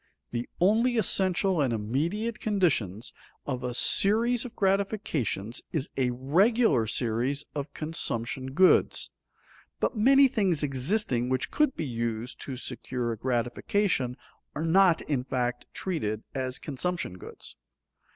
The 0.31 0.49
only 0.59 0.97
essential 0.97 1.61
and 1.61 1.71
immediate 1.71 2.39
conditions 2.39 3.13
of 3.45 3.63
a 3.63 3.75
series 3.75 4.45
of 4.45 4.55
gratifications 4.55 5.61
is 5.71 5.91
a 5.95 6.09
regular 6.09 6.87
series 6.87 7.45
of 7.53 7.71
consumption 7.75 8.53
goods. 8.53 9.11
But 9.79 9.95
many 9.95 10.27
things 10.27 10.63
existing 10.63 11.29
which 11.29 11.51
could 11.51 11.75
be 11.75 11.85
used 11.85 12.41
to 12.41 12.57
secure 12.57 13.11
a 13.11 13.15
gratification 13.15 14.17
are 14.55 14.65
not 14.65 15.03
in 15.03 15.23
fact 15.23 15.67
treated 15.71 16.23
as 16.33 16.57
consumption 16.57 17.19
goods. 17.19 17.55